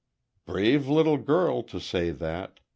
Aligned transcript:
"Brave 0.47 0.87
little 0.87 1.19
girl, 1.19 1.61
to 1.61 1.79
say 1.79 2.09
that. 2.09 2.59